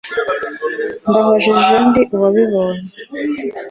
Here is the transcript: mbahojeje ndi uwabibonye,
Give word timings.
mbahojeje 1.09 1.73
ndi 1.87 2.01
uwabibonye, 2.13 2.85